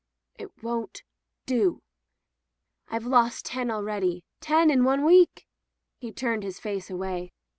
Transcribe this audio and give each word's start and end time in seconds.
"It 0.33 0.63
won't 0.63 1.03
do." 1.45 1.83
"I've 2.87 3.05
lost 3.05 3.45
ten 3.45 3.69
already. 3.69 4.23
Ten 4.39 4.71
in 4.71 4.83
one 4.83 5.05
week." 5.05 5.45
He 5.99 6.11
turned 6.11 6.41
his 6.41 6.59
face 6.59 6.89
away. 6.89 7.33